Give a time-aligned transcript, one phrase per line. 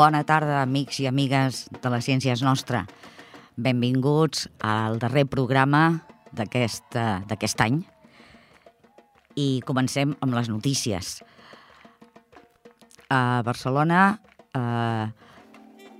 [0.00, 2.86] Bona tarda, amics i amigues de les Ciències Nostra.
[3.60, 5.82] Benvinguts al darrer programa
[6.32, 7.82] d'aquest any.
[9.36, 11.18] I comencem amb les notícies.
[13.12, 14.00] A Barcelona
[14.56, 15.04] eh,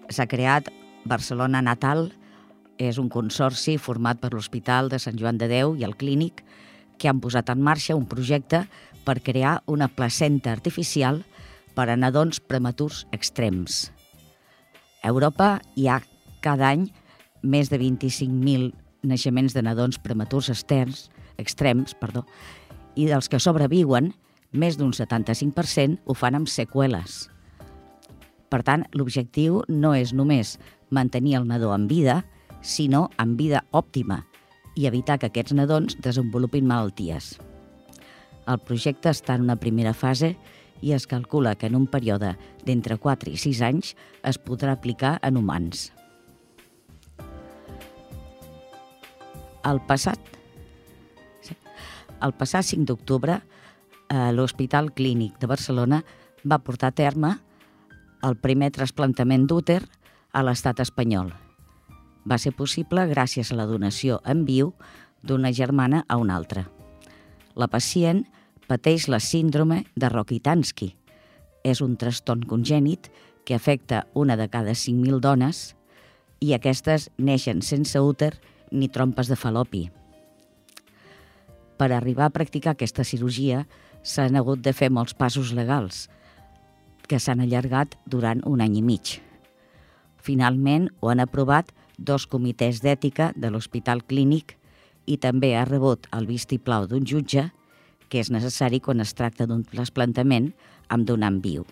[0.09, 0.73] s'ha creat
[1.05, 2.07] Barcelona Natal,
[2.81, 6.41] és un consorci format per l'Hospital de Sant Joan de Déu i el Clínic
[6.97, 8.65] que han posat en marxa un projecte
[9.05, 11.21] per crear una placenta artificial
[11.77, 13.91] per a nadons prematurs extrems.
[15.03, 16.01] A Europa hi ha
[16.45, 16.89] cada any
[17.43, 18.73] més de 25.000
[19.09, 21.09] naixements de nadons prematurs externs,
[21.41, 22.27] extrems, perdó,
[22.97, 24.13] i dels que sobreviuen,
[24.53, 27.29] més d'un 75% ho fan amb seqüeles.
[28.51, 30.59] Per tant, l'objectiu no és només
[30.91, 32.25] mantenir el nadó en vida,
[32.61, 34.25] sinó en vida òptima
[34.77, 37.39] i evitar que aquests nadons desenvolupin malalties.
[38.51, 40.37] El projecte està en una primera fase i
[40.81, 45.37] es calcula que en un període d'entre 4 i 6 anys es podrà aplicar en
[45.37, 45.91] humans.
[49.69, 50.19] El passat,
[52.25, 53.37] el passat 5 d'octubre,
[54.09, 56.01] eh, l'Hospital Clínic de Barcelona
[56.45, 57.37] va portar a terme
[58.25, 59.83] el primer trasplantament d'úter
[60.33, 61.33] a l'estat espanyol.
[62.25, 64.75] Va ser possible gràcies a la donació en viu
[65.23, 66.67] d'una germana a una altra.
[67.55, 68.25] La pacient
[68.71, 70.93] pateix la síndrome de Rokitansky.
[71.67, 73.11] És un trastorn congènit
[73.45, 75.75] que afecta una de cada 5.000 dones
[76.41, 78.37] i aquestes neixen sense úter
[78.71, 79.89] ni trompes de falopi.
[81.81, 83.65] Per arribar a practicar aquesta cirurgia
[84.07, 86.07] s'han hagut de fer molts passos legals,
[87.09, 89.19] que s'han allargat durant un any i mig.
[90.23, 94.55] Finalment ho han aprovat dos comitès d'ètica de l'Hospital Clínic
[95.11, 97.51] i també ha rebut el vistiplau d'un jutge
[98.11, 100.51] que és necessari quan es tracta d'un trasplantament
[100.91, 101.65] amb donant viu.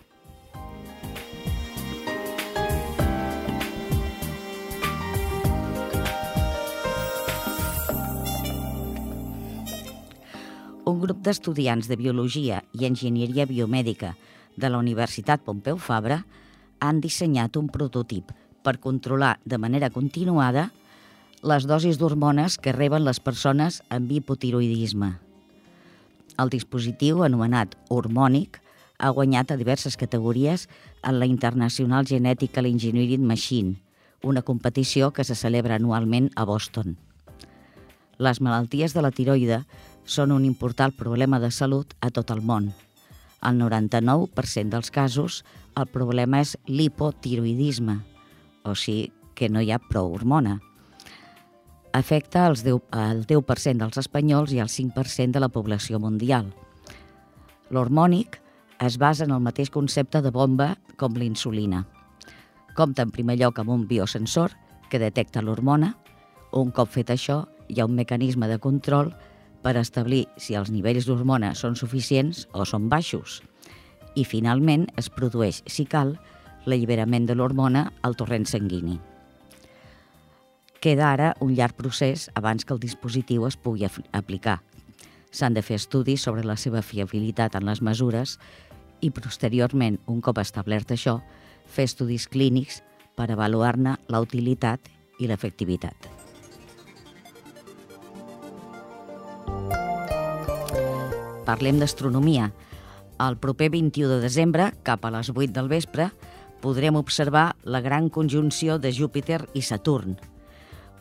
[10.89, 14.15] Un grup d'estudiants de Biologia i Enginyeria Biomèdica
[14.57, 16.23] de la Universitat Pompeu Fabra
[16.79, 18.33] han dissenyat un prototip
[18.65, 20.69] per controlar de manera continuada
[21.43, 25.28] les dosis d'hormones que reben les persones amb hipotiroidisme.
[26.39, 28.61] El dispositiu, anomenat Hormònic,
[28.99, 30.67] ha guanyat a diverses categories
[31.03, 33.75] en la International Genetical Engineering Machine,
[34.23, 36.97] una competició que se celebra anualment a Boston.
[38.19, 39.63] Les malalties de la tiroide
[40.03, 42.71] són un important problema de salut a tot el món.
[43.39, 45.43] Al 99% dels casos,
[45.79, 48.01] el problema és l'hipotiroidisme,
[48.67, 50.57] o sigui que no hi ha prou hormona
[51.93, 56.51] afecta els 10, el 10% dels espanyols i el 5% de la població mundial.
[57.69, 58.39] L'hormònic
[58.79, 61.83] es basa en el mateix concepte de bomba com l'insulina.
[62.75, 64.55] Compta en primer lloc amb un biosensor
[64.89, 65.95] que detecta l'hormona.
[66.55, 69.11] Un cop fet això, hi ha un mecanisme de control
[69.61, 73.41] per establir si els nivells d'hormona són suficients o són baixos.
[74.15, 76.15] I finalment es produeix, si cal,
[76.65, 78.97] l'alliberament de l'hormona al torrent sanguini.
[80.79, 83.83] Queda ara un llarg procés abans que el dispositiu es pugui
[84.15, 84.61] aplicar.
[85.29, 88.37] S'han de fer estudis sobre la seva fiabilitat en les mesures
[89.03, 91.17] i, posteriorment, un cop establert això,
[91.67, 92.79] fer estudis clínics
[93.19, 94.87] per avaluar-ne la utilitat
[95.19, 96.07] i l'efectivitat.
[101.43, 102.53] Parlem d'astronomia.
[103.19, 106.07] El proper 21 de desembre, cap a les 8 del vespre,
[106.63, 110.15] podrem observar la gran conjunció de Júpiter i Saturn–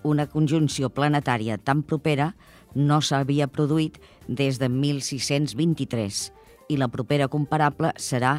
[0.05, 2.33] una conjunció planetària tan propera
[2.75, 3.99] no s'havia produït
[4.29, 6.23] des de 1623
[6.69, 8.39] i la propera comparable serà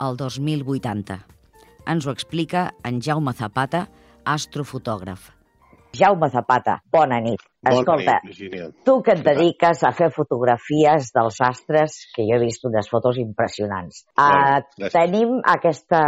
[0.00, 1.20] el 2080.
[1.86, 3.86] Ens ho explica en Jaume Zapata,
[4.24, 5.35] astrofotògraf.
[5.98, 7.40] Jaume Zapata, bona nit.
[7.66, 8.66] Bona Escolta, nit, Virginia.
[8.86, 13.18] tu que et dediques a fer fotografies dels astres, que jo he vist unes fotos
[13.18, 14.04] impressionants.
[14.14, 14.92] Uh, gràcies.
[14.94, 16.02] tenim aquesta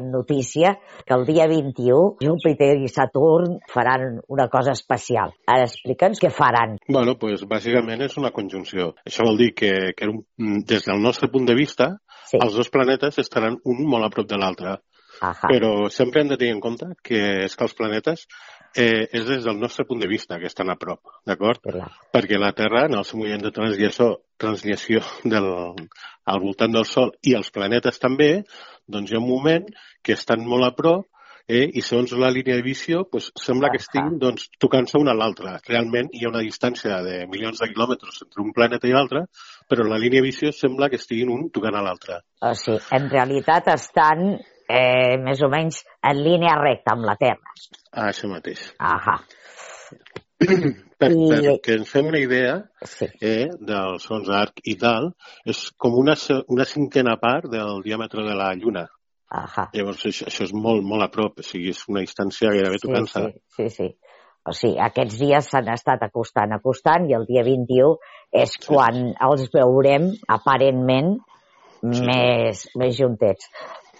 [0.00, 0.76] notícia
[1.06, 5.34] que el dia 21 Júpiter i Saturn faran una cosa especial.
[5.46, 6.78] Ara explica'ns què faran.
[6.88, 8.94] Bueno, pues, bàsicament és una conjunció.
[9.06, 10.08] Això vol dir que, que
[10.66, 11.96] des del nostre punt de vista,
[12.32, 12.38] Sí.
[12.40, 14.78] els dos planetes estaran un molt a prop de l'altre.
[15.20, 15.48] Ahà.
[15.50, 18.22] Però sempre hem de tenir en compte que és que els planetes
[18.76, 21.62] eh, és des del nostre punt de vista que estan a prop, d'acord?
[22.12, 24.10] Perquè la Terra, en el seu moviment de translació,
[24.40, 25.48] translació del,
[26.24, 28.32] al voltant del Sol i els planetes també,
[28.86, 29.66] doncs hi ha un moment
[30.02, 31.08] que estan molt a prop
[31.46, 35.18] eh, i segons la línia de visió doncs, sembla que estiguin doncs, tocant-se una a
[35.18, 35.56] l'altra.
[35.68, 39.26] Realment hi ha una distància de milions de quilòmetres entre un planeta i l'altre,
[39.68, 42.22] però la línia de visió sembla que estiguin un tocant a l'altre.
[42.42, 44.36] O sigui, en realitat estan
[44.78, 47.52] eh, més o menys en línia recta amb la Terra.
[47.92, 48.62] Ah, això mateix.
[48.80, 49.18] Ahà.
[51.02, 52.54] per, I- perquè ens fem una idea
[52.88, 55.10] Sí, eh, dels sons arc i tal,
[55.48, 56.14] és com una,
[56.50, 58.86] una cinquena part del diàmetre de la Lluna.
[59.32, 59.68] ahà.
[59.72, 62.86] Llavors, això, això és molt, molt a prop, o sigui, és una distància gairebé Sí,
[62.88, 63.22] tocant-se.
[63.32, 63.86] sí, sí, sí.
[64.44, 67.94] O sigui, aquests dies s'han estat acostant, acostant, i el dia 21
[68.42, 71.14] és quan els veurem, aparentment,
[71.82, 72.04] Sí.
[72.06, 73.48] més, més juntets.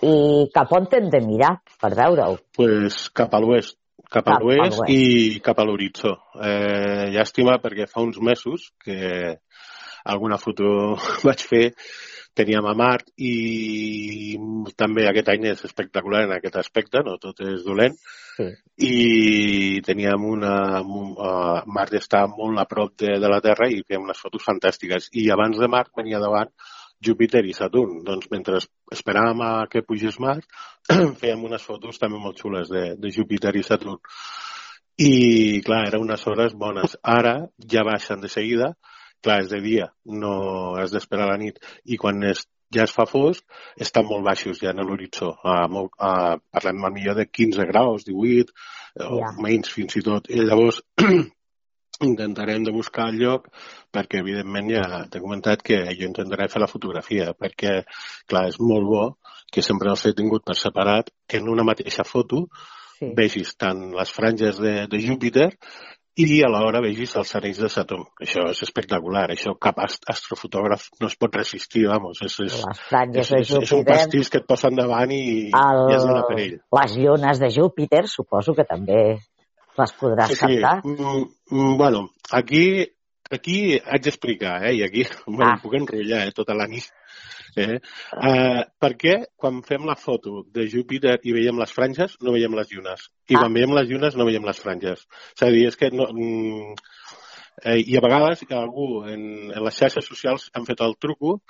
[0.02, 2.38] I cap on hem de mirar per veure-ho?
[2.56, 3.76] pues, cap a l'oest,
[4.10, 4.90] cap Cap a l'oest l'oest.
[4.92, 6.16] i cap a l'horitzó.
[6.42, 9.38] Eh, llàstima perquè fa uns mesos que
[10.04, 10.96] alguna foto
[11.26, 11.68] vaig fer
[12.34, 14.36] teníem a Mart i
[14.80, 17.96] també aquest any és espectacular en aquest aspecte, no tot és dolent,
[18.32, 18.46] Sí,
[18.88, 20.54] i teníem una...
[20.80, 25.10] Uh, Mart està molt a prop de, de la Terra i fèiem unes fotos fantàstiques.
[25.12, 26.48] I abans de Mart venia davant
[27.04, 28.00] Júpiter i Saturn.
[28.06, 28.60] Doncs mentre
[28.94, 30.46] esperàvem a que pugés Mart,
[31.20, 33.98] fèiem unes fotos també molt xules de, de Júpiter i Saturn.
[35.02, 35.12] I,
[35.66, 36.96] clar, eren unes hores bones.
[37.02, 37.36] Ara
[37.74, 38.74] ja baixen de seguida,
[39.24, 40.34] clar, és de dia, no
[40.78, 41.58] has d'esperar la nit.
[41.88, 42.44] I quan es,
[42.74, 43.44] ja es fa fosc,
[43.80, 45.32] estan molt baixos ja en l'horitzó.
[45.42, 46.12] A, a,
[46.52, 48.52] parlem millor de 15 graus, 18,
[49.08, 49.32] o Ja.
[49.40, 50.28] menys fins i tot.
[50.30, 50.82] I llavors
[52.00, 53.48] intentarem de buscar el lloc
[53.92, 57.82] perquè, evidentment, ja t'he comentat que jo intentaré fer la fotografia perquè,
[58.26, 59.04] clar, és molt bo
[59.52, 62.46] que sempre els he tingut per separat que en una mateixa foto
[62.98, 63.12] sí.
[63.16, 65.50] vegis tant les franges de, de Júpiter
[66.20, 68.02] i alhora vegis els anells de Saturn.
[68.20, 69.30] Això és espectacular.
[69.32, 72.18] Això cap ast- astrofotògraf no es pot resistir, vamos.
[72.20, 75.80] És, és, Les franges és, és, és un pastís que et posen davant i, el,
[75.88, 76.58] i has d'anar per ell.
[76.80, 78.98] les llunes de Júpiter, suposo que també
[79.78, 80.58] les podràs Sí, sí.
[80.84, 82.64] Mm, mm, bueno, aquí,
[83.30, 84.74] aquí haig d'explicar, eh?
[84.76, 85.60] I aquí me'n Ah.
[85.62, 86.32] puc enrotllar eh?
[86.36, 86.88] tota la nit.
[87.56, 87.76] Eh?
[88.16, 92.70] Uh, perquè quan fem la foto de Júpiter i veiem les franges, no veiem les
[92.72, 93.10] llunes.
[93.28, 93.40] I Ah.
[93.42, 95.06] quan veiem les llunes, no veiem les franges.
[95.36, 96.08] És a dir, és que no...
[96.12, 96.74] Mm,
[97.64, 101.40] eh, I a vegades algú en, en les xarxes socials han fet el truco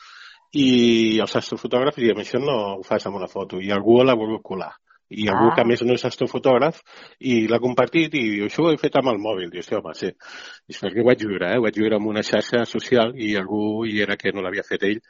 [0.53, 4.43] i els astrofotògrafs diem això no ho fas amb una foto i algú l'ha volgut
[4.45, 4.73] colar
[5.13, 5.55] i algú Ah.
[5.57, 6.81] que a més no és astrofotògraf
[7.21, 9.51] i l'ha compartit i diu, això ho he fet amb el mòbil.
[9.51, 10.09] Diu, sí, home, sí.
[10.09, 11.59] I és perquè ho vaig viure, eh?
[11.59, 14.83] Ho vaig viure amb una xarxa social i algú hi era que no l'havia fet
[14.89, 15.01] ell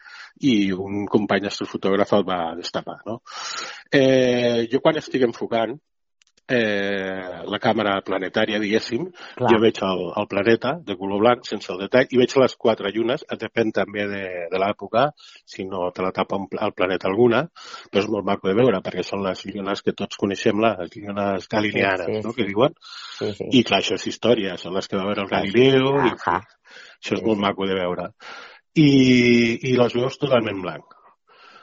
[0.41, 3.21] i un company astrofotògraf el va destapar, no?
[3.93, 5.79] Eh, jo quan estic enfocant
[6.53, 9.09] eh, la càmera planetària, diguéssim,
[9.39, 9.51] Clar.
[9.51, 12.93] jo veig el, el planeta de color blanc, sense el detall, i veig les quatre
[12.95, 14.23] llunes, depèn també de,
[14.53, 15.09] de l'època,
[15.49, 17.43] si no te la tapa un el planeta alguna,
[17.91, 21.49] però és molt maco de veure, perquè són les llunes que tots coneixem, les llunes
[21.51, 22.37] galileanes, Sí, sí, no?, sí.
[22.41, 22.77] que diuen,
[23.19, 23.51] Sí, sí.
[23.59, 26.39] i clar, això és història, són les que va veure el Galileo, i això
[27.17, 28.11] és Sí, molt maco de veure.
[28.79, 28.89] I,
[29.69, 30.95] i les veus totalment blanc.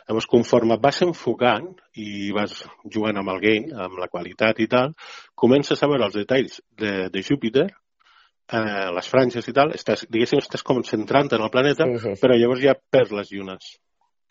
[0.10, 1.68] Llavors, conforme et vas enfocant
[2.02, 2.56] i vas
[2.90, 4.96] jugant amb el game, amb la qualitat i tal,
[5.38, 7.68] comences a veure els detalls de, de Júpiter,
[8.50, 12.16] eh, les franges i tal, estàs, diguéssim, estàs com centrant en el planeta, Sí, sí,
[12.16, 12.22] sí.
[12.24, 13.70] però llavors ja perds les llunes.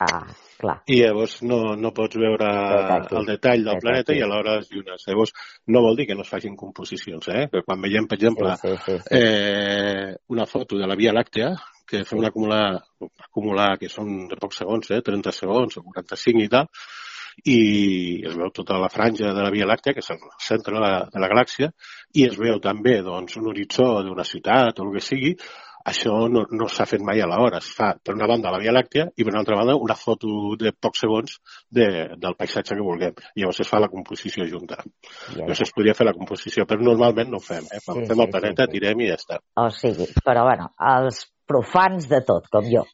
[0.03, 0.27] Ah,
[0.59, 0.77] clar.
[0.87, 3.17] I llavors no, no pots veure Detall.
[3.19, 3.81] el detall del Detall.
[3.83, 5.03] planeta i alhora les llunes.
[5.09, 5.33] Llavors,
[5.75, 7.49] no vol dir que no es facin composicions, eh?
[7.51, 8.99] Que quan veiem, per exemple, Sí, sí, sí.
[8.99, 9.19] sí.
[9.19, 11.51] eh, una foto de la Via Làctea,
[11.89, 12.63] que fem una acumular,
[13.29, 16.69] acumular que són de pocs segons, eh, 30 segons o 45 i tal,
[17.47, 17.59] i
[18.27, 20.93] es veu tota la franja de la Via Làctea, que és el centre de la,
[21.13, 21.71] de la galàxia,
[22.19, 25.35] i es veu també doncs, un horitzó d'una ciutat o el que sigui,
[25.89, 27.61] això no, no s'ha fet mai a l'hora.
[27.63, 30.57] Es fa, per una banda, la Via Làctea i, per una altra banda, una foto
[30.61, 31.39] de pocs segons
[31.71, 31.87] de,
[32.19, 33.17] del paisatge que vulguem.
[33.35, 34.83] I llavors es fa la composició junta.
[34.83, 37.65] Ja, Llavors es podria fer la composició, però normalment no ho fem.
[37.73, 37.81] Eh?
[37.87, 38.77] Quan Sí, fem sí, el planeta, sí, sí.
[38.77, 39.41] tirem i ja està.
[39.63, 42.85] O sigui, però bueno, els profans de tot, com jo,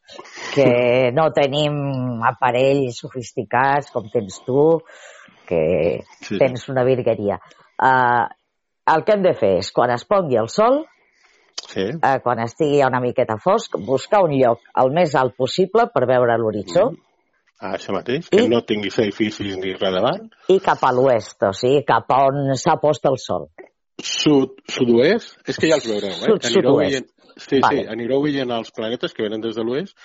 [0.55, 4.79] que no tenim aparells sofisticats com tens tu,
[5.49, 5.61] que
[6.23, 7.41] Sí, tens una virgueria.
[7.77, 8.25] Uh,
[8.95, 10.85] el que hem de fer és, quan es pongui el sol,
[11.65, 11.85] Sí.
[11.97, 16.39] uh, quan estigui una miqueta fosc, buscar un lloc el més alt possible per veure
[16.39, 16.91] l'horitzó
[17.65, 20.27] Ah, això mateix, que I- no tinguis edificis ni res davant.
[20.53, 23.47] i cap a l'oest, o sigui, cap a on s'ha post el sol.
[24.03, 26.27] Sud, sud-oest, és que ja els veureu, eh?
[26.27, 27.14] Sud- sud-oest.
[27.37, 27.83] Sí, Vale.
[27.83, 29.97] sí, anireu veient els planetes que venen des de l'oest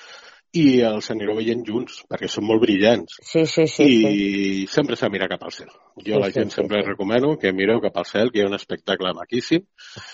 [0.57, 3.19] i els anireu veient junts, perquè són molt brillants.
[3.21, 3.83] Sí, sí, sí.
[3.85, 4.67] I sí.
[4.73, 5.69] sempre s'ha de mirar cap al cel.
[5.99, 6.87] Jo Sí, a la gent sí, sempre sí.
[6.87, 9.61] recomano que mireu cap al cel, que hi ha un espectacle maquíssim,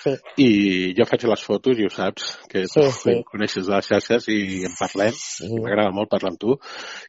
[0.02, 0.16] sí.
[0.44, 0.50] i
[0.98, 3.14] jo faig les fotos i ho saps, que Sí, tu sí.
[3.14, 5.48] em coneixes de les xarxes i en parlem, sí.
[5.56, 6.58] m'agrada molt parlar amb tu,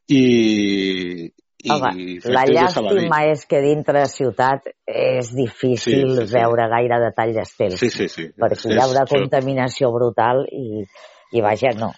[0.06, 1.32] i
[1.72, 6.34] Home, la llàstima és que dintre de ciutat és difícil Sí, sí, sí.
[6.34, 8.28] veure gaire detall d'estels, Sí, sí, sí.
[8.38, 10.84] perquè hi haurà això- contaminació brutal i,
[11.32, 11.92] i vaja, no.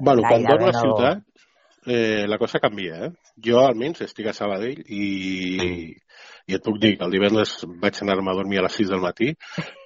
[0.00, 1.22] Bueno, quan veus la no- ciutat,
[1.86, 3.10] eh, la cosa canvia, eh?
[3.44, 5.96] jo almenys estic a Sabadell i,
[6.46, 9.00] i et puc dir que el divendres vaig anar-me a dormir a les 6 del
[9.02, 9.32] matí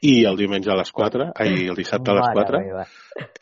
[0.02, 2.61] i el diumenge a les 4, ai, el dissabte a les 4,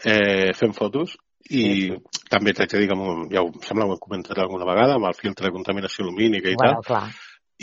[0.05, 1.17] eh, fent fotos
[1.51, 1.93] i
[2.33, 2.97] també t'haig de dir que
[3.35, 6.49] ja ho, sembla que ho he comentat alguna vegada amb el filtre de contaminació lumínica
[6.49, 7.07] i bueno, tal, clar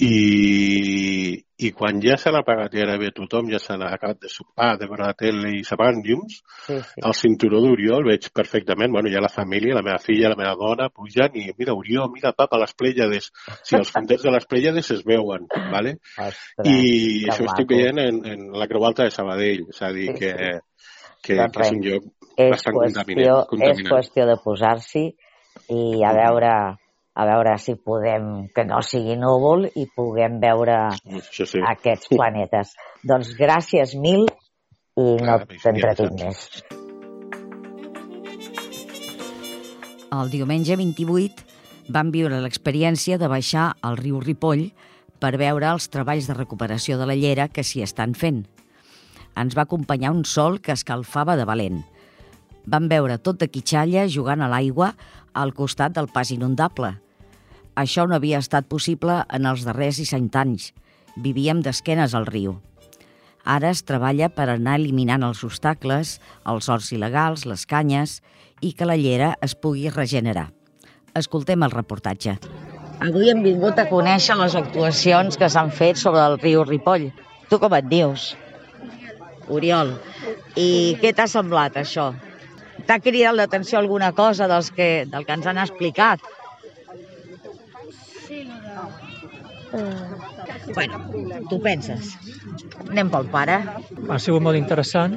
[0.02, 5.10] i, i quan ja s'han apagat gairebé tothom, ja s'han acabat de sopar, de veure
[5.10, 7.04] la tele i s'apaguen llums, sí, sí.
[7.04, 10.88] el cinturó d'Oriol veig perfectament, bueno, ha la família, la meva filla, la meva dona,
[10.90, 13.30] pujant i mira, Oriol, mira, papa, les Pleiades.
[13.68, 15.98] Si els fonders de les Pleiades es veuen, ¿vale?
[16.16, 19.92] Ostres, I això ho estic veient en, en la Creu Alta de Sabadell, és a
[19.96, 20.98] dir, sí, que, sí.
[21.24, 23.82] Que, doncs que és un lloc és bastant qüestió, contaminat, contaminat.
[23.82, 25.06] És qüestió de posar-s'hi
[25.76, 26.54] i a veure
[27.14, 30.78] a veure si podem, que no sigui núvol i puguem veure
[31.28, 31.60] sí, sí.
[31.60, 32.72] aquests planetes.
[33.04, 34.24] Doncs gràcies mil
[34.96, 36.46] i no t'entretinc més.
[40.12, 44.70] El diumenge 28 vam viure l'experiència de baixar al riu Ripoll
[45.22, 48.46] per veure els treballs de recuperació de la llera que s'hi estan fent.
[49.40, 51.82] Ens va acompanyar un sol que escalfava de valent.
[52.66, 54.92] Vam veure tot de quitxalla jugant a l'aigua
[55.34, 56.94] al costat del pas inundable.
[57.76, 60.72] Això no havia estat possible en els darrers 60 anys.
[61.16, 62.60] Vivíem d'esquenes al riu.
[63.44, 68.20] Ara es treballa per anar eliminant els obstacles, els horts il·legals, les canyes
[68.62, 70.52] i que la llera es pugui regenerar.
[71.18, 72.38] Escoltem el reportatge.
[73.02, 77.10] Avui hem vingut a conèixer les actuacions que s'han fet sobre el riu Ripoll.
[77.50, 78.36] Tu com et dius?
[79.48, 79.96] Oriol.
[80.56, 82.12] I què t'ha semblat això?
[82.88, 86.20] T'ha cridat l'atenció alguna cosa dels que, del que ens han explicat?
[88.28, 88.46] Sí,
[89.72, 90.98] Uh, bueno,
[91.50, 92.18] tu penses.
[92.90, 93.56] Anem pel pare.
[94.10, 95.16] Ha sigut molt interessant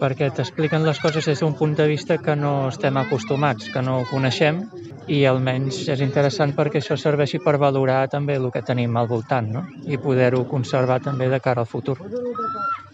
[0.00, 4.00] perquè t'expliquen les coses des d'un punt de vista que no estem acostumats, que no
[4.10, 4.64] coneixem
[5.06, 9.52] i almenys és interessant perquè això serveixi per valorar també el que tenim al voltant
[9.54, 9.62] no?
[9.86, 11.96] i poder-ho conservar també de cara al futur.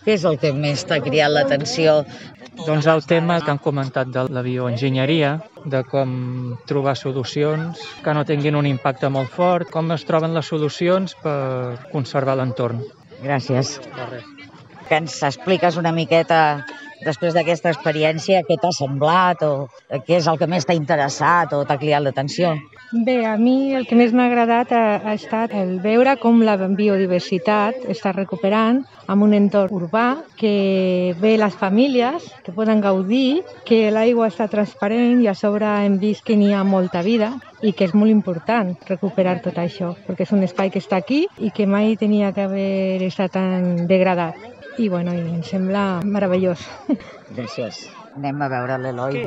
[0.08, 1.98] Què és el que més t'ha criat l'atenció?
[2.64, 5.34] Doncs el tema que han comentat de la bioenginyeria,
[5.68, 6.14] de com
[6.70, 11.76] trobar solucions que no tinguin un impacte molt fort, com es troben les solucions per
[11.92, 12.80] conservar l'entorn.
[13.20, 13.74] Gràcies.
[14.88, 16.40] Que ens expliques una miqueta
[17.08, 19.52] després d'aquesta experiència, què t'ha semblat o
[20.06, 22.54] què és el que més t'ha interessat o t'ha cridat l'atenció?
[22.92, 26.56] Bé, a mi el que més m'ha agradat ha, ha estat el veure com la
[26.56, 28.80] biodiversitat està recuperant
[29.12, 30.06] amb un entorn urbà,
[30.40, 35.98] que ve les famílies, que poden gaudir, que l'aigua està transparent i a sobre hem
[36.00, 40.24] vist que n'hi ha molta vida i que és molt important recuperar tot això, perquè
[40.24, 44.57] és un espai que està aquí i que mai tenia que haver estat tan degradat.
[44.78, 46.62] I, bueno, i em sembla meravellós.
[47.34, 47.88] Gràcies.
[48.18, 49.18] Anem a veure l'Eloi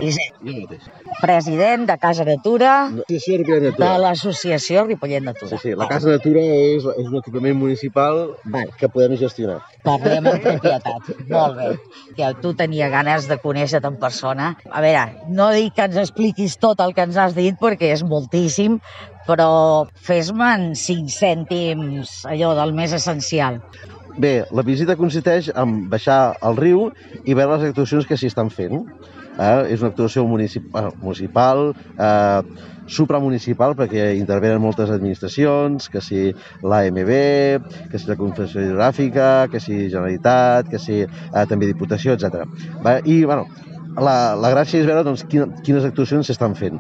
[1.22, 5.52] president de Casa Natura de l'associació Ripollet Natura.
[5.52, 8.22] Sí, sí, la Casa Natura és, és un equipament municipal
[8.56, 8.74] Val.
[8.80, 9.60] que podem gestionar.
[9.86, 11.14] Parlem amb propietat.
[11.30, 11.70] Molt bé.
[12.18, 14.52] Que tu tenia ganes de conèixer-te en persona.
[14.72, 18.04] A veure, no dic que ens expliquis tot el que ens has dit perquè és
[18.08, 18.80] moltíssim,
[19.28, 19.52] però
[20.08, 23.62] fes-me en cinc cèntims allò del més essencial.
[24.20, 26.90] Bé, la visita consisteix en baixar al riu
[27.24, 28.84] i veure les actuacions que s'hi estan fent.
[29.40, 29.72] Eh?
[29.72, 32.42] És una actuació municipal, municipal eh,
[32.92, 36.26] supramunicipal perquè intervenen moltes administracions, que si
[36.64, 37.12] l'AMB,
[37.92, 42.44] que si la Confederació Hidrogràfica, que si Generalitat, que si eh, també Diputació, etc.
[43.06, 43.48] I, bueno,
[43.96, 46.78] la, la gràcia és veure doncs, quines actuacions s'estan fent.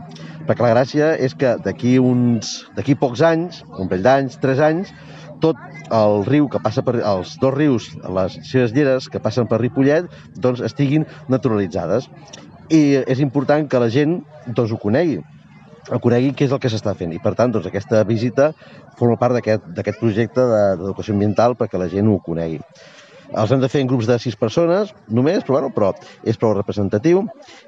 [0.47, 4.91] Perquè la gràcia és que d'aquí uns d'aquí pocs anys, un parell d'anys, tres anys,
[5.43, 5.59] tot
[5.91, 10.07] el riu que passa per els dos rius, les seves lleres que passen per Ripollet,
[10.39, 12.07] doncs estiguin naturalitzades.
[12.71, 15.19] I és important que la gent doncs, ho conegui,
[15.99, 17.11] conegui què és el que s'està fent.
[17.11, 18.51] I per tant, doncs, aquesta visita
[18.99, 22.61] forma part d'aquest projecte d'educació ambiental perquè la gent ho conegui.
[23.31, 25.91] Els hem de fer en grups de sis persones, només, però, bueno, però
[26.27, 27.23] és prou representatiu.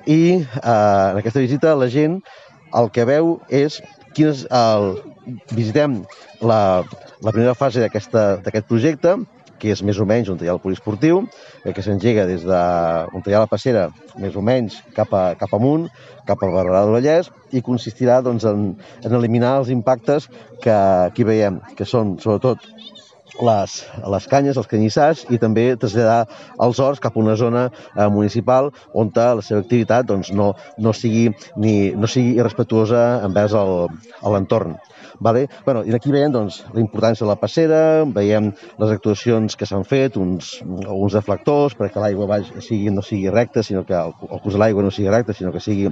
[0.05, 2.19] I eh, en aquesta visita la gent
[2.75, 3.79] el que veu és
[4.13, 4.97] quin és el...
[5.53, 6.01] Visitem
[6.41, 6.83] la,
[7.23, 9.15] la primera fase d'aquest projecte,
[9.63, 11.21] que és més o menys on hi ha el poliesportiu,
[11.63, 12.63] eh, que s'engega des de
[13.15, 13.85] on hi ha la passera,
[14.19, 15.87] més o menys cap, a, cap amunt,
[16.27, 18.73] cap al Barberà del Vallès, i consistirà doncs, en,
[19.07, 20.27] en eliminar els impactes
[20.63, 22.67] que aquí veiem, que són sobretot
[23.41, 23.75] les,
[24.15, 26.27] les canyes, els canyissars i també traslladar
[26.61, 30.93] els horts cap a una zona eh, municipal on la seva activitat doncs, no, no,
[30.93, 34.77] sigui, ni, no sigui irrespectuosa envers l'entorn.
[35.19, 35.47] Vale?
[35.65, 38.49] Bueno, I aquí veiem doncs, la importància de la passera, veiem
[38.81, 43.85] les actuacions que s'han fet, uns, uns deflectors perquè l'aigua sigui, no sigui recta, sinó
[43.87, 45.91] que el, el curs de l'aigua no sigui recte, sinó que sigui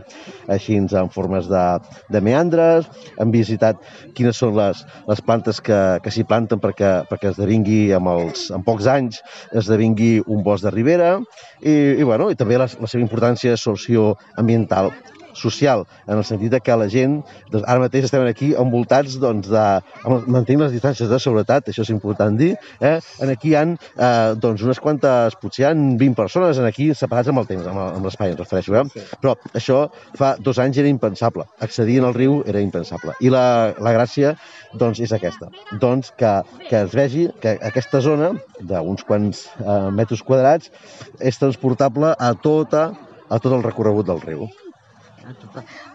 [0.51, 1.65] així en formes de,
[2.11, 2.89] de meandres.
[3.21, 3.79] Hem visitat
[4.17, 8.65] quines són les, les plantes que, que s'hi planten perquè, perquè esdevingui amb, els, en
[8.67, 9.21] pocs anys
[9.57, 11.15] esdevingui un bosc de ribera
[11.61, 14.91] i, i, bueno, i també la, la seva importància socioambiental
[15.37, 17.19] social, en el sentit que la gent,
[17.51, 19.65] doncs, ara mateix estem aquí envoltats doncs, de,
[20.05, 22.97] mantenint les distàncies de seguretat, això és important dir, eh?
[23.23, 26.91] en aquí hi ha eh, doncs, unes quantes, potser hi ha 20 persones en aquí
[26.97, 28.85] separats amb el temps, amb, amb l'espai, ens refereixo, eh?
[28.91, 29.05] Sí.
[29.21, 29.81] però això
[30.19, 33.43] fa dos anys era impensable, accedir al riu era impensable, i la,
[33.79, 34.35] la gràcia
[34.73, 36.33] doncs, és aquesta, doncs que,
[36.67, 40.71] que es vegi que aquesta zona d'uns quants eh, metres quadrats
[41.19, 42.89] és transportable a tota
[43.31, 44.49] a tot el recorregut del riu.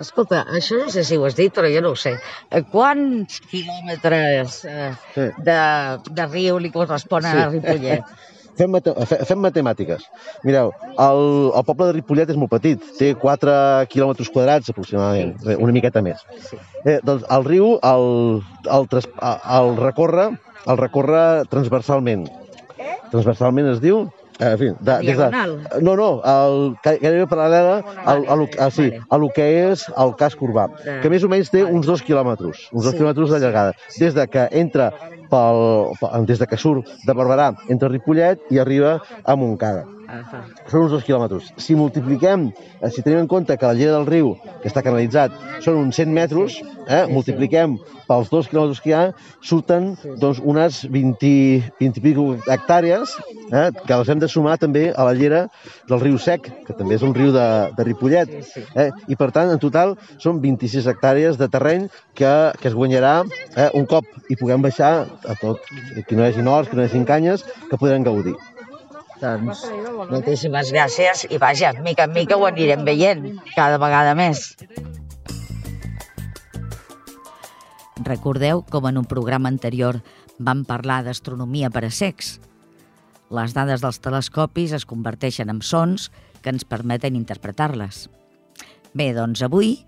[0.03, 2.17] Escolta, això no sé si ho has dit, però jo no ho sé.
[2.51, 5.27] Eh, quants quilòmetres eh, sí.
[5.49, 5.59] de,
[6.19, 7.45] de riu li corresponen sí.
[7.45, 8.17] a Ripollet?
[8.57, 10.07] Fem, mate fem matemàtiques.
[10.47, 10.71] Mireu,
[11.05, 11.23] el,
[11.59, 13.57] el poble de Ripollet és molt petit, té 4
[13.93, 15.57] quilòmetres quadrats aproximadament, sí.
[15.61, 16.23] una miqueta més.
[16.49, 16.57] Sí.
[16.87, 18.09] Eh, doncs el riu el,
[18.65, 19.11] el, el,
[19.59, 20.31] el, recorre,
[20.65, 22.25] el recorre transversalment.
[23.13, 24.07] Transversalment es diu
[24.39, 25.29] en fi, de, des de,
[25.81, 30.43] no, no, el, gairebé paral·lela al, al, a, sí, a lo que és el casc
[30.45, 30.69] urbà,
[31.03, 34.17] que més o menys té uns dos quilòmetres, uns dos sí, quilòmetres de llargada, des
[34.17, 34.91] de que entra
[35.33, 35.63] pel,
[36.29, 39.96] des de que surt de Barberà, entre Ripollet i arriba a Montcada.
[40.71, 41.51] Són uns dos quilòmetres.
[41.63, 42.49] Si multipliquem,
[42.81, 45.35] eh, si tenim en compte que la llera del riu, que està canalitzat,
[45.65, 49.03] són uns 100 metres, eh, multipliquem pels dos quilòmetres que hi ha,
[49.43, 51.33] surten doncs, unes 20,
[51.81, 53.17] 20 i pico hectàrees,
[53.51, 55.47] eh, que les hem de sumar també a la llera
[55.89, 57.47] del riu Sec, que també és un riu de,
[57.77, 58.35] de Ripollet.
[58.75, 63.23] Eh, I per tant, en total, són 26 hectàrees de terreny que, que es guanyarà
[63.57, 65.63] eh, un cop i puguem baixar a tot,
[66.07, 68.37] que no hi hagi horts, que no hi hagi canyes, que podrem gaudir.
[69.21, 69.63] Doncs
[70.11, 74.53] moltíssimes gràcies i vaja, mica en mica ho anirem veient cada vegada més.
[78.07, 80.03] Recordeu com en un programa anterior
[80.39, 82.37] vam parlar d'astronomia per a secs?
[83.33, 86.11] Les dades dels telescopis es converteixen en sons
[86.45, 88.07] que ens permeten interpretar-les.
[88.95, 89.79] Bé, doncs avui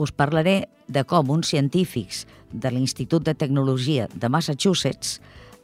[0.00, 5.18] us parlaré de com uns científics de l'Institut de Tecnologia de Massachusetts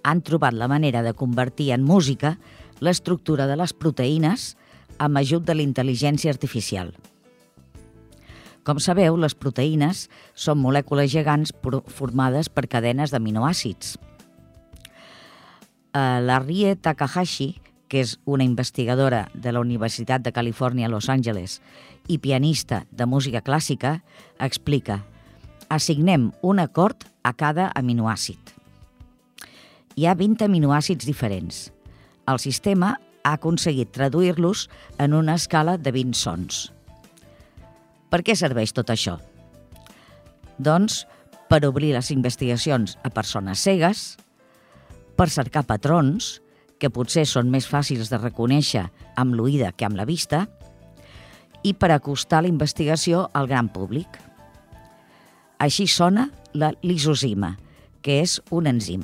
[0.07, 2.37] han trobat la manera de convertir en música
[2.81, 4.55] l'estructura de les proteïnes
[4.99, 6.93] amb ajut de la intel·ligència artificial.
[8.67, 11.53] Com sabeu, les proteïnes són molècules gegants
[11.95, 13.95] formades per cadenes d'aminoàcids.
[15.95, 21.09] Eh, la Rie Takahashi, que és una investigadora de la Universitat de Califòrnia a Los
[21.09, 21.61] Angeles
[22.11, 24.01] i pianista de música clàssica,
[24.43, 25.05] explica
[25.69, 28.39] assignem un acord a cada aminoàcid.
[29.97, 31.71] Hi ha 20 aminoàcids diferents
[32.27, 36.73] el sistema ha aconseguit traduir-los en una escala de 20 sons.
[38.11, 39.17] Per què serveix tot això?
[40.59, 41.05] Doncs
[41.51, 44.17] per obrir les investigacions a persones cegues,
[45.17, 46.41] per cercar patrons,
[46.79, 48.85] que potser són més fàcils de reconèixer
[49.17, 50.45] amb l'oïda que amb la vista,
[51.65, 54.21] i per acostar la investigació al gran públic.
[55.59, 57.57] Així sona la lisozima,
[58.03, 59.03] que és un enzim.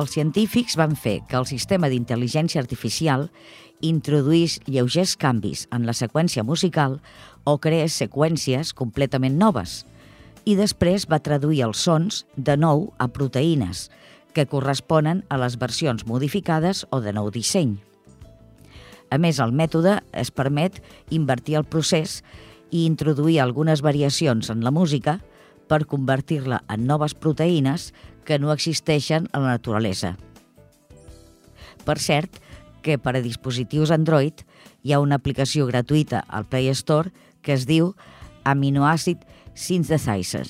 [0.00, 3.26] Els científics van fer que el sistema d'intel·ligència artificial
[3.84, 7.00] introduís lleugers canvis en la seqüència musical
[7.44, 9.82] o creés seqüències completament noves
[10.48, 13.90] i després va traduir els sons de nou a proteïnes,
[14.32, 17.76] que corresponen a les versions modificades o de nou disseny.
[19.10, 20.78] A més, el mètode es permet
[21.10, 22.22] invertir el procés
[22.70, 25.18] i introduir algunes variacions en la música
[25.68, 27.90] per convertir-la en noves proteïnes
[28.24, 30.16] que no existeixen a la naturalesa.
[31.84, 32.40] Per cert,
[32.82, 34.44] que per a dispositius Android
[34.82, 37.94] hi ha una aplicació gratuïta al Play Store que es diu
[38.44, 39.20] Aminoacid
[39.54, 40.46] Synthesizer.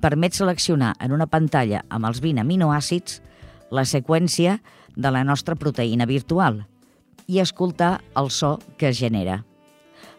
[0.00, 3.20] Permet seleccionar en una pantalla amb els 20 aminoàcids
[3.72, 4.58] la seqüència
[4.94, 6.62] de la nostra proteïna virtual
[7.26, 9.42] i escoltar el so que es genera.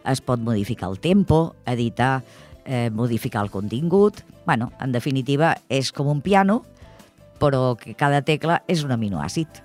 [0.06, 2.22] Es pot modificar el tempo, editar,
[2.64, 4.22] eh, modificar el contingut...
[4.46, 6.62] bueno, en definitiva, és com un piano,
[7.42, 9.60] però que cada tecla és un aminoàcid.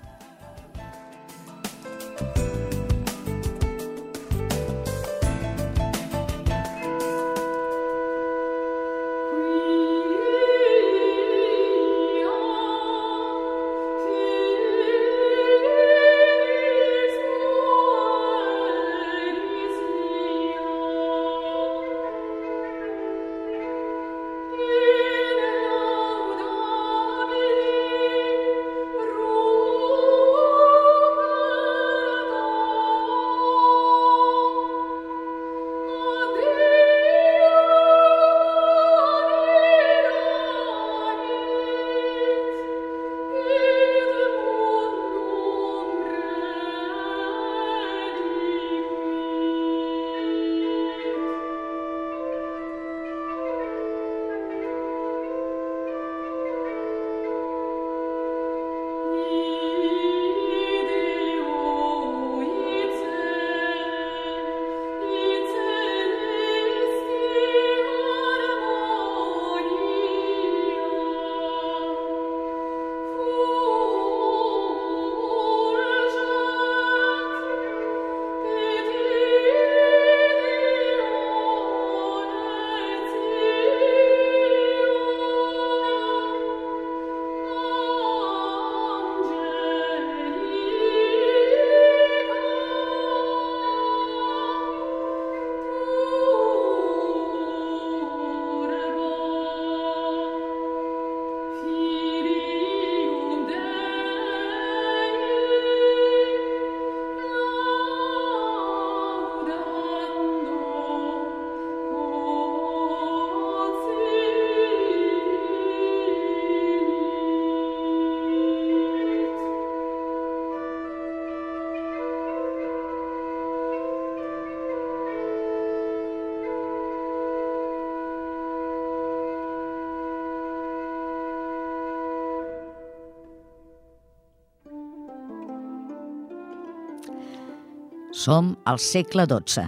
[138.22, 139.64] Som al segle XII.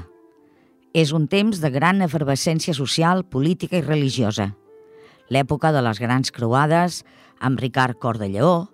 [0.94, 4.52] És un temps de gran efervescència social, política i religiosa.
[5.26, 7.00] L'època de les grans croades,
[7.42, 8.68] amb Ricard Cor de Lleó,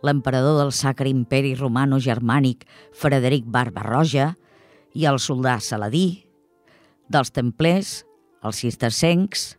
[0.00, 2.64] l'emperador del Sacre Imperi Romano-Germànic
[2.96, 4.30] Frederic Barbarroja
[4.96, 6.24] i el soldat Saladí,
[7.12, 7.92] dels templers,
[8.40, 9.50] els cistercencs,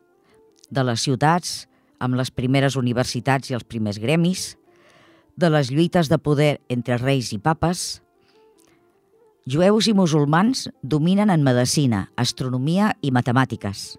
[0.74, 1.68] de les ciutats,
[2.02, 4.56] amb les primeres universitats i els primers gremis,
[5.38, 8.02] de les lluites de poder entre reis i papes,
[9.48, 13.96] jueus i musulmans dominen en medicina, astronomia i matemàtiques.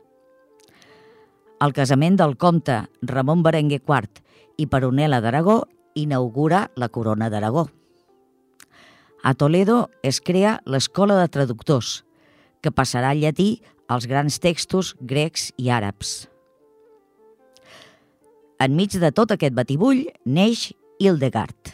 [1.64, 4.20] El casament del comte Ramon Berenguer IV
[4.60, 5.62] i Peronela d'Aragó
[5.96, 7.64] inaugura la corona d'Aragó.
[9.24, 12.04] A Toledo es crea l'Escola de Traductors,
[12.60, 16.28] que passarà al llatí als grans textos grecs i àrabs.
[18.60, 20.68] Enmig de tot aquest batibull neix
[21.00, 21.72] Hildegard,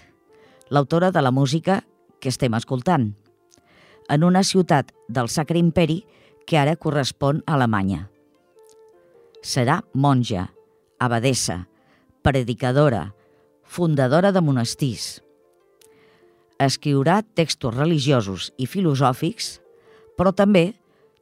[0.70, 1.82] l'autora de la música
[2.20, 3.10] que estem escoltant–
[4.08, 6.04] en una ciutat del Sacre Imperi
[6.46, 8.08] que ara correspon a Alemanya.
[9.44, 10.50] Serà monja,
[10.98, 11.66] abadessa,
[12.22, 13.14] predicadora,
[13.64, 15.20] fundadora de monestirs.
[16.60, 19.58] Escriurà textos religiosos i filosòfics,
[20.16, 20.74] però també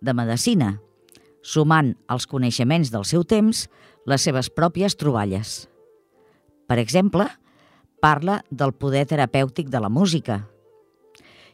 [0.02, 0.76] de medicina,
[1.42, 3.66] sumant als coneixements del seu temps
[4.06, 5.66] les seves pròpies troballes.
[6.66, 7.26] Per exemple,
[8.02, 10.42] parla del poder terapèutic de la música–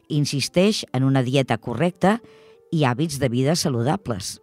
[0.09, 2.19] insisteix en una dieta correcta
[2.71, 4.39] i hàbits de vida saludables.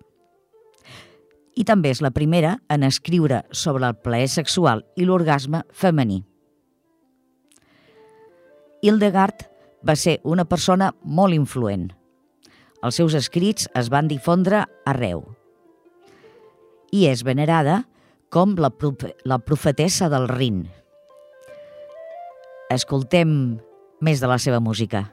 [1.57, 6.21] i també és la primera en escriure sobre el plaer sexual i l'orgasme femení.
[8.85, 9.47] Hildegard
[9.81, 11.89] va ser una persona molt influent.
[12.85, 15.25] Els seus escrits es van difondre arreu
[16.93, 17.87] i és venerada
[18.31, 18.71] com la,
[19.25, 20.67] la profetessa del Rin.
[22.71, 23.31] Escoltem
[24.05, 25.07] més de la seva música.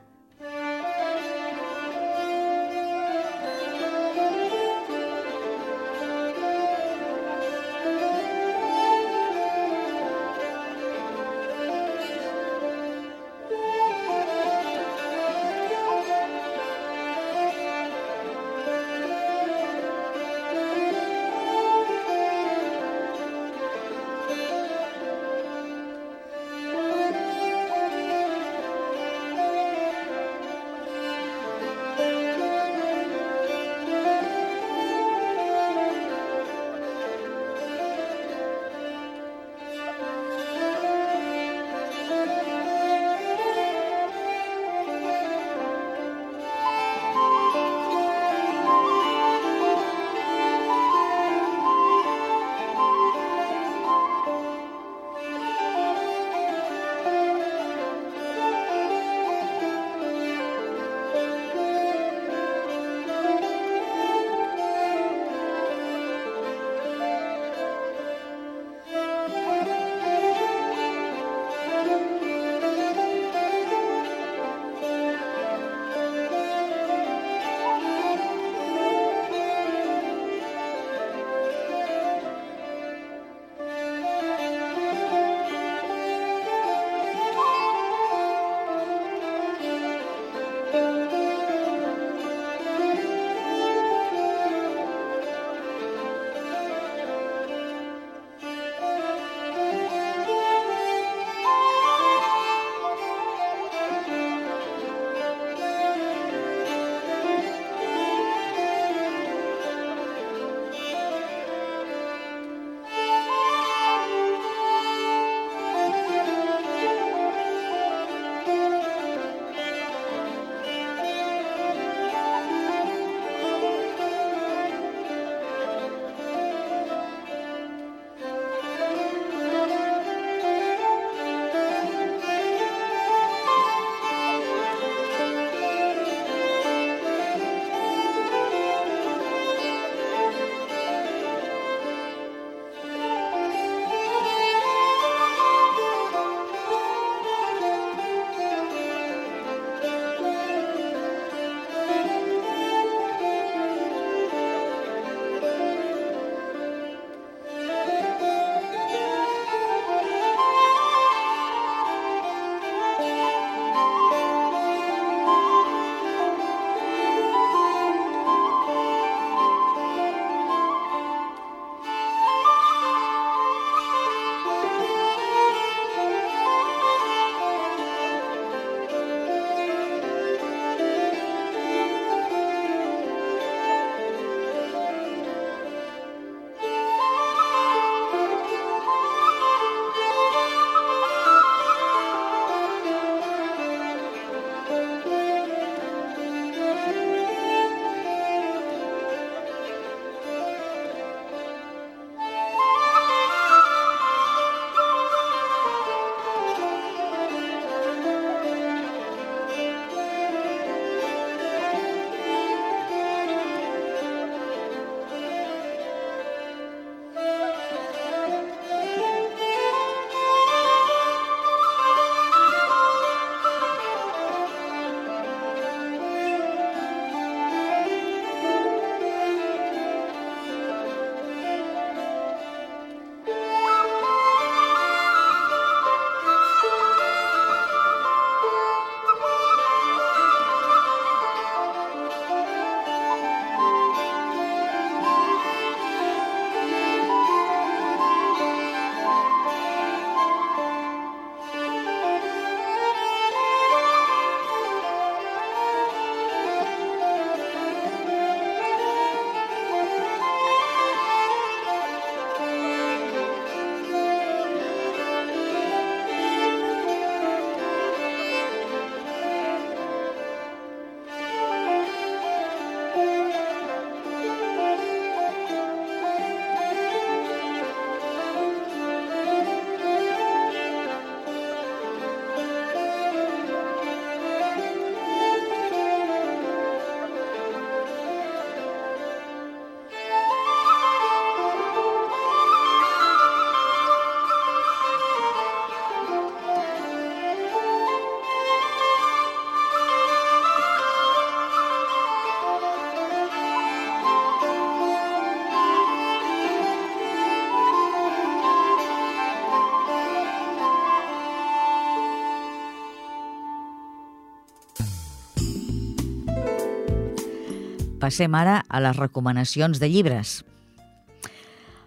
[318.04, 320.42] Passem ara a les recomanacions de llibres.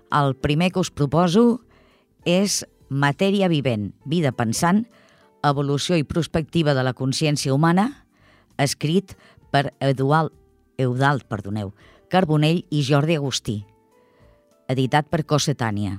[0.09, 1.61] El primer que us proposo
[2.25, 4.87] és Matèria vivent, vida pensant,
[5.45, 7.91] evolució i prospectiva de la consciència humana,
[8.57, 9.17] escrit
[9.53, 10.33] per Eduald,
[10.79, 11.75] Eudald perdoneu,
[12.09, 13.59] Carbonell i Jordi Agustí,
[14.73, 15.99] editat per Cossetània.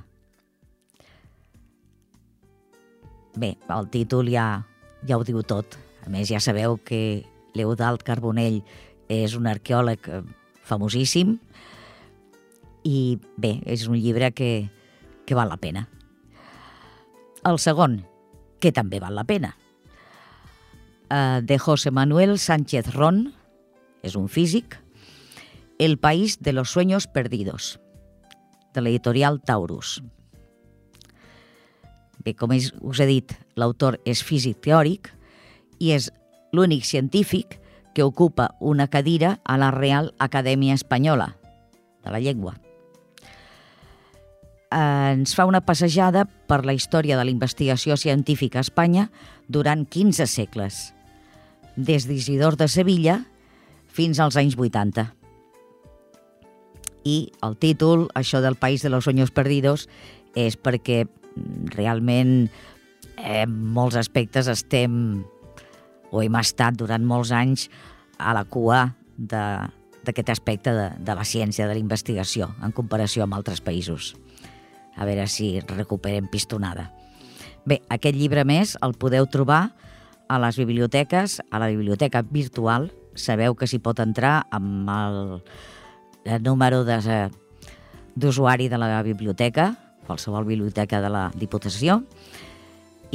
[3.38, 4.64] Bé, el títol ja,
[5.06, 5.78] ja ho diu tot.
[6.02, 7.22] A més, ja sabeu que
[7.54, 8.62] l'Eudald Carbonell
[9.08, 10.22] és un arqueòleg eh,
[10.68, 11.38] famosíssim
[12.84, 14.68] i bé, és un llibre que,
[15.26, 15.88] que val la pena.
[17.48, 18.02] El segon,
[18.60, 19.54] que també val la pena,
[21.08, 23.28] uh, de José Manuel Sánchez Ron,
[24.02, 24.78] és un físic,
[25.78, 27.78] El país de los sueños perdidos,
[28.74, 30.00] de l'editorial Taurus.
[32.24, 35.12] Bé, com us he dit, l'autor és físic teòric
[35.78, 36.10] i és
[36.50, 37.67] l'únic científic que
[38.02, 41.36] ocupa una cadira a la Real Acadèmia Espanyola
[42.04, 42.58] de la Llengua
[44.70, 49.08] ens fa una passejada per la història de la investigació científica a Espanya
[49.48, 50.92] durant 15 segles,
[51.76, 53.22] des d'Isidor de Sevilla
[53.88, 55.14] fins als anys 80.
[57.08, 59.88] I el títol, això del País de los Sueños Perdidos,
[60.36, 61.06] és perquè
[61.72, 62.50] realment
[63.16, 65.24] eh, en molts aspectes estem
[66.10, 67.68] o hem estat durant molts anys
[68.18, 68.86] a la cua
[69.18, 74.14] d'aquest aspecte de, de la ciència, de la investigació, en comparació amb altres països
[74.98, 76.90] a veure si recuperem pistonada.
[77.64, 79.70] Bé, aquest llibre més el podeu trobar
[80.28, 82.90] a les biblioteques, a la biblioteca virtual.
[83.14, 85.42] Sabeu que s'hi pot entrar amb el,
[86.26, 92.47] el número d'usuari de, de la biblioteca, qualsevol biblioteca de la Diputació, i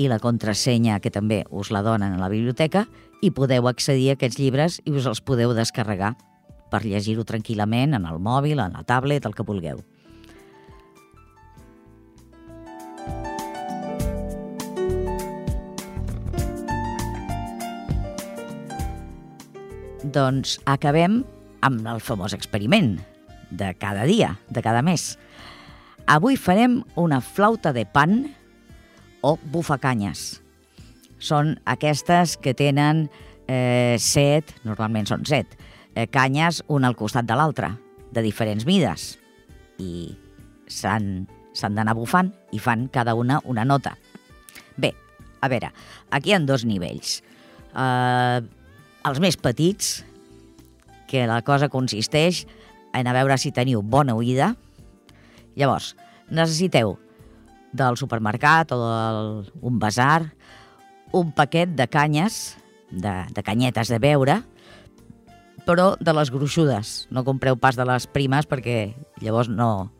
[0.10, 2.88] la contrasenya que també us la donen a la biblioteca
[3.21, 6.15] i podeu accedir a aquests llibres i us els podeu descarregar
[6.73, 9.84] per llegir-ho tranquil·lament en el mòbil, en la tablet, el que vulgueu.
[20.03, 21.21] Doncs acabem
[21.63, 22.97] amb el famós experiment
[23.53, 25.13] de cada dia, de cada mes.
[26.10, 28.25] Avui farem una flauta de pan
[29.23, 30.41] o bufacanyes.
[31.23, 33.07] Són aquestes que tenen
[33.47, 35.55] eh, set, normalment són set,
[35.95, 37.73] eh, canyes una al costat de l'altra,
[38.13, 39.13] de diferents mides.
[39.79, 40.12] I
[40.67, 43.95] s'han d'anar bufant i fan cada una una nota.
[44.77, 44.93] Bé,
[45.41, 45.71] a veure,
[46.12, 47.21] aquí hi ha dos nivells.
[47.73, 48.41] Eh,
[49.03, 50.03] els més petits,
[51.07, 52.43] que la cosa consisteix
[52.97, 54.53] en a veure si teniu bona oïda.
[55.53, 55.93] Llavors,
[56.33, 56.95] necessiteu
[57.73, 58.79] del supermercat o
[59.43, 60.33] d'un basar
[61.13, 62.55] un paquet de canyes,
[62.89, 64.39] de, de canyetes de beure,
[65.67, 66.95] però de les gruixudes.
[67.13, 69.91] No compreu pas de les primes perquè llavors no,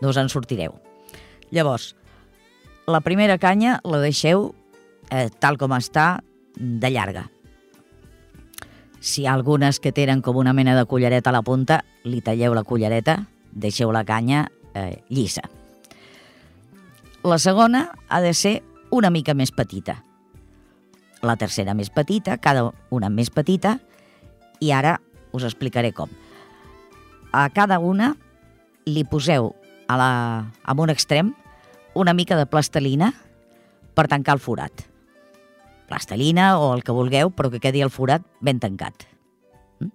[0.00, 0.76] no us en sortireu.
[1.52, 1.94] Llavors,
[2.88, 4.52] la primera canya la deixeu
[5.10, 6.18] eh, tal com està
[6.58, 7.28] de llarga
[9.00, 12.20] si hi ha algunes que tenen com una mena de cullereta a la punta, li
[12.20, 13.20] talleu la cullereta,
[13.52, 15.46] deixeu la canya eh, llisa.
[17.24, 20.02] La segona ha de ser una mica més petita.
[21.22, 23.78] La tercera més petita, cada una més petita,
[24.60, 24.98] i ara
[25.34, 26.10] us explicaré com.
[27.32, 28.14] A cada una
[28.86, 29.52] li poseu
[29.88, 30.12] a la,
[30.64, 31.34] amb un extrem
[31.94, 33.12] una mica de plastelina
[33.94, 34.88] per tancar el forat
[35.88, 39.08] plastelina o el que vulgueu, però que quedi el forat ben tancat.
[39.80, 39.90] Mm?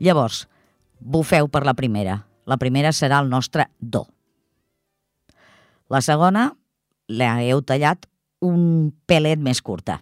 [0.00, 0.46] Llavors,
[0.98, 2.24] bufeu per la primera.
[2.48, 4.06] La primera serà el nostre do.
[5.90, 6.52] La segona
[7.10, 8.06] la heu tallat
[8.46, 9.98] un pelet més curta.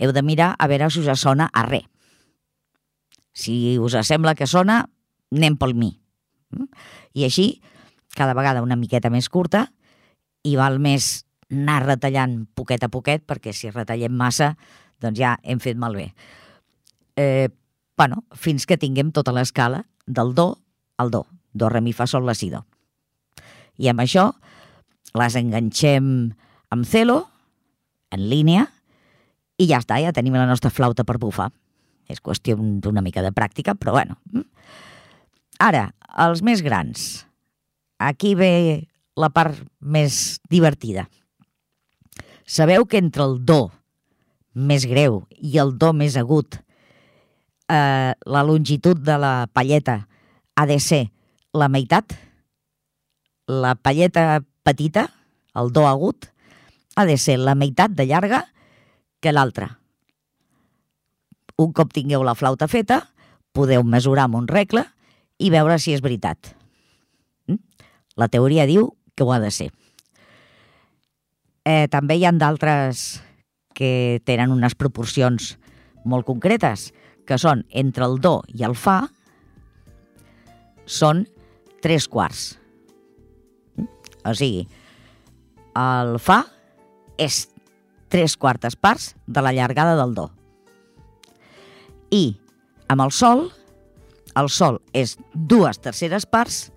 [0.00, 1.82] Heu de mirar a veure si us sona a re.
[3.34, 4.84] Si us sembla que sona,
[5.34, 5.90] anem pel mi.
[6.54, 6.68] Mm?
[7.18, 7.60] I així,
[8.16, 9.66] cada vegada una miqueta més curta,
[10.46, 14.54] i val més anar retallant poquet a poquet, perquè si retallem massa,
[15.02, 16.12] doncs ja hem fet malbé.
[17.18, 17.50] Eh,
[17.98, 20.54] bueno, fins que tinguem tota l'escala del do
[20.96, 21.26] al do.
[21.52, 22.62] Do, re, mi, fa, sol, la, si, do.
[23.80, 24.30] I amb això
[25.16, 26.10] les enganxem
[26.70, 27.24] amb celo,
[28.14, 28.66] en línia,
[29.60, 31.50] i ja està, ja tenim la nostra flauta per bufar.
[32.10, 34.16] És qüestió d'una mica de pràctica, però bueno.
[35.60, 35.90] Ara,
[36.24, 37.26] els més grans.
[38.00, 38.88] Aquí ve
[39.20, 41.06] la part més divertida.
[42.46, 43.68] Sabeu que entre el do
[44.54, 46.56] més greu i el do més agut,
[47.70, 50.00] eh, la longitud de la palleta
[50.56, 51.04] ha de ser
[51.54, 52.16] la meitat?
[53.46, 55.08] La palleta petita,
[55.56, 56.28] el do agut,
[56.96, 58.44] ha de ser la meitat de llarga
[59.20, 59.76] que l'altra.
[61.60, 63.02] Un cop tingueu la flauta feta,
[63.52, 64.84] podeu mesurar amb un regle
[65.38, 66.54] i veure si és veritat.
[67.48, 67.60] Mm?
[68.16, 69.70] La teoria diu que ho ha de ser.
[71.64, 73.20] Eh, també hi han d'altres
[73.76, 75.54] que tenen unes proporcions
[76.04, 76.90] molt concretes,
[77.26, 79.04] que són entre el do i el fa,
[80.90, 81.26] són
[81.84, 82.59] tres quarts.
[84.24, 84.66] O sigui,
[85.78, 86.42] el fa
[87.20, 87.46] és
[88.10, 90.28] tres quartes parts de la llargada del do.
[92.10, 92.36] I
[92.90, 93.46] amb el sol,
[94.36, 96.68] el sol és dues terceres parts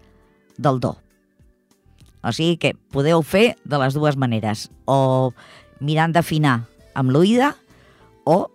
[0.58, 0.94] del do.
[2.24, 5.34] O sigui que podeu fer de les dues maneres, o
[5.84, 6.62] mirant d'afinar
[6.96, 7.52] amb l'oïda,
[8.24, 8.48] o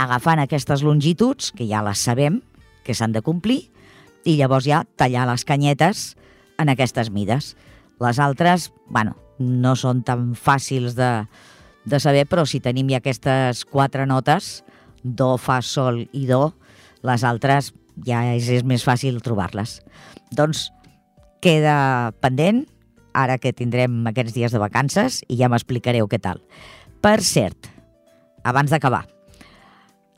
[0.00, 2.40] agafant aquestes longituds, que ja les sabem,
[2.86, 3.66] que s'han de complir,
[4.24, 6.14] i llavors ja tallar les canyetes
[6.60, 7.56] en aquestes mides.
[8.00, 11.10] Les altres, bueno, no són tan fàcils de,
[11.84, 14.60] de saber, però si tenim ja aquestes quatre notes,
[15.02, 16.50] do, fa, sol i do,
[17.06, 17.72] les altres
[18.06, 19.78] ja és, és més fàcil trobar-les.
[20.36, 20.68] Doncs
[21.44, 22.64] queda pendent,
[23.16, 26.42] ara que tindrem aquests dies de vacances, i ja m'explicareu què tal.
[27.00, 27.70] Per cert,
[28.44, 29.06] abans d'acabar,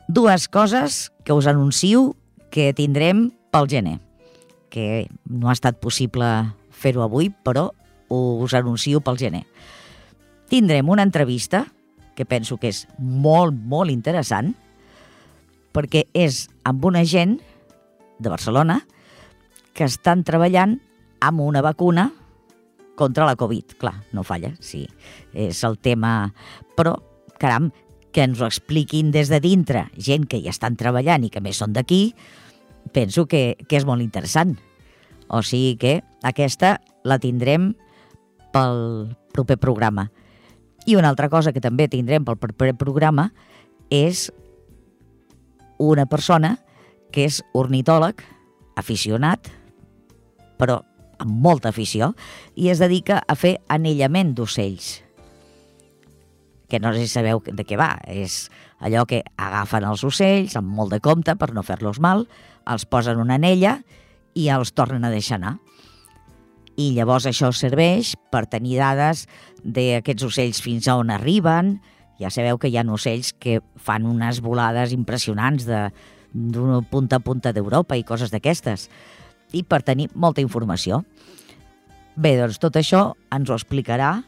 [0.08, 2.12] dues coses que us anuncio
[2.52, 3.98] que tindrem pel gener,
[4.68, 6.28] que no ha estat possible
[6.82, 7.70] fer-ho avui, però
[8.12, 9.44] us anuncio pel gener.
[10.50, 11.64] Tindrem una entrevista,
[12.14, 14.52] que penso que és molt, molt interessant,
[15.72, 17.38] perquè és amb una gent
[18.20, 18.82] de Barcelona
[19.72, 20.76] que estan treballant
[21.24, 22.10] amb una vacuna
[22.98, 23.78] contra la Covid.
[23.80, 24.84] Clar, no falla, sí,
[25.32, 26.32] és el tema...
[26.76, 26.98] Però,
[27.40, 27.70] caram,
[28.12, 31.58] que ens ho expliquin des de dintre, gent que ja estan treballant i que més
[31.62, 32.12] són d'aquí,
[32.92, 34.58] penso que, que és molt interessant.
[35.28, 35.94] O sigui que
[36.26, 37.72] aquesta la tindrem
[38.52, 40.10] pel proper programa.
[40.86, 43.30] I una altra cosa que també tindrem pel proper programa
[43.90, 44.30] és
[45.78, 46.56] una persona
[47.12, 48.22] que és ornitòleg,
[48.78, 49.50] aficionat,
[50.58, 50.80] però
[51.22, 52.12] amb molta afició,
[52.56, 55.02] i es dedica a fer anellament d'ocells.
[56.72, 57.98] Que no sé si sabeu de què va.
[58.08, 58.48] És
[58.80, 62.24] allò que agafen els ocells amb molt de compte per no fer-los mal,
[62.66, 64.01] els posen una anella i
[64.34, 65.56] els tornen a deixar anar.
[66.76, 69.26] I llavors això serveix per tenir dades
[69.62, 71.76] d'aquests ocells fins a on arriben,
[72.20, 77.52] ja sabeu que hi ha ocells que fan unes volades impressionants d'una punta a punta
[77.52, 78.88] d'Europa i coses d'aquestes,
[79.52, 81.02] i per tenir molta informació.
[82.16, 84.22] Bé, doncs tot això ens ho explicarà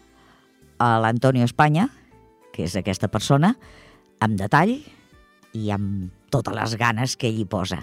[0.80, 1.88] a l'Antonio Espanya,
[2.52, 3.54] que és aquesta persona,
[4.20, 4.76] amb detall
[5.54, 7.80] i amb totes les ganes que ell hi posa.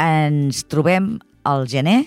[0.00, 2.04] Ens trobem al gener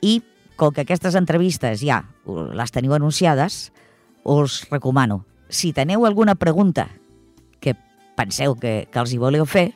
[0.00, 0.20] i
[0.60, 3.70] com que aquestes entrevistes ja les teniu anunciades,
[4.24, 6.88] us recomano, si teniu alguna pregunta
[7.60, 7.74] que
[8.16, 9.70] penseu que, que els hi voleu fer,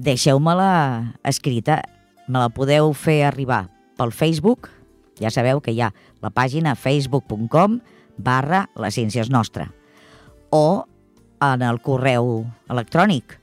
[0.00, 1.82] deixeu-me-la escrita.
[2.30, 3.66] Me la podeu fer arribar
[3.98, 4.70] pel Facebook,
[5.20, 5.90] ja sabeu que hi ha
[6.22, 7.80] la pàgina facebook.com
[8.16, 9.68] barra les ciències nostra,
[10.50, 10.86] o
[11.40, 13.39] en el correu electrònic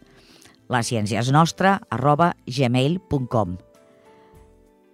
[0.70, 3.58] lescienciesnostra arroba gmail.com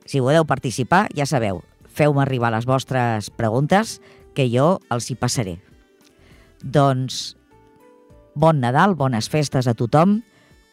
[0.05, 3.99] Si voleu participar, ja sabeu, feu-me arribar les vostres preguntes
[4.35, 5.57] que jo els hi passaré.
[6.63, 7.35] Doncs
[8.35, 10.21] bon Nadal, bones festes a tothom,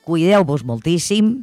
[0.07, 1.41] cuideu-vos moltíssim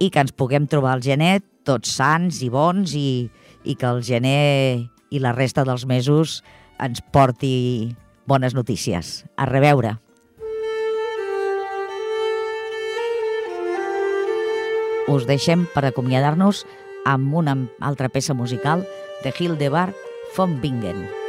[0.00, 3.30] i que ens puguem trobar al gener tots sants i bons i,
[3.64, 6.40] i que el gener i la resta dels mesos
[6.80, 7.94] ens porti
[8.30, 9.24] bones notícies.
[9.36, 9.98] A reveure.
[15.10, 16.62] Us deixem per acomiadar-nos
[17.02, 18.86] amb una altra peça musical
[19.24, 19.96] de Hildebart
[20.36, 21.19] von Bingen.